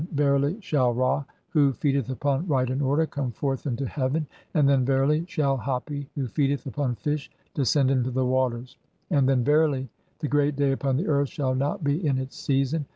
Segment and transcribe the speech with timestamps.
[0.15, 4.67] 121 "verily shall Ra— who feedeth upon right and order— come forth "into heaven, and
[4.67, 8.77] then, verily, (i3) shall Hapi— who feedeth "upon fish— descend into the waters;
[9.11, 12.87] and then, verily, the great "day upon the earth shall not be in its season.